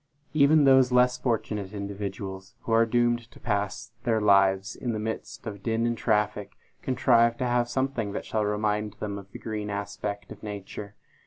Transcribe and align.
Even 0.33 0.63
those 0.63 0.91
less 0.91 1.19
fortunate 1.19 1.73
individuals, 1.73 2.55
who 2.61 2.71
are 2.71 2.87
doomed 2.87 3.29
to 3.29 3.39
pass 3.39 3.91
their 4.03 4.19
lives 4.19 4.75
in 4.75 4.93
the 4.93 4.99
midst 4.99 5.45
of 5.45 5.61
din 5.61 5.85
and 5.85 5.95
traffic, 5.95 6.53
contrive 6.81 7.37
to 7.37 7.45
have 7.45 7.69
something 7.69 8.11
that 8.13 8.25
shall 8.25 8.43
remind 8.43 8.93
them 8.93 9.19
of 9.19 9.31
the 9.31 9.37
green 9.37 9.69
aspect 9.69 10.31
of 10.31 10.41
nature. 10.41 10.95